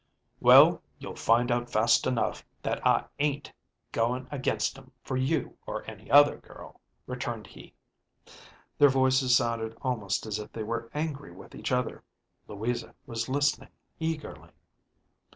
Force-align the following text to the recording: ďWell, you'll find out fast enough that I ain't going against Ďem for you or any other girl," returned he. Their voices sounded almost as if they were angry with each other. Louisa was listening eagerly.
ďWell, 0.41 0.81
you'll 0.97 1.15
find 1.15 1.51
out 1.51 1.69
fast 1.69 2.07
enough 2.07 2.43
that 2.63 2.83
I 2.87 3.05
ain't 3.19 3.53
going 3.91 4.27
against 4.31 4.75
Ďem 4.75 4.89
for 5.03 5.15
you 5.15 5.57
or 5.67 5.87
any 5.87 6.09
other 6.09 6.37
girl," 6.39 6.81
returned 7.05 7.45
he. 7.45 7.75
Their 8.79 8.89
voices 8.89 9.37
sounded 9.37 9.77
almost 9.83 10.25
as 10.25 10.39
if 10.39 10.51
they 10.51 10.63
were 10.63 10.89
angry 10.95 11.31
with 11.31 11.53
each 11.53 11.71
other. 11.71 12.03
Louisa 12.47 12.95
was 13.05 13.29
listening 13.29 13.69
eagerly. 13.99 14.49